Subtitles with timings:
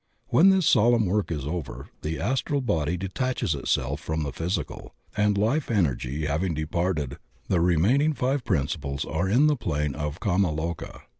[0.29, 4.95] When this solemn work is over the as tral body detaches itself from the physical,
[5.15, 7.17] and, life energy having departed,
[7.49, 11.01] the remaining five principles are in the plane of kama loka.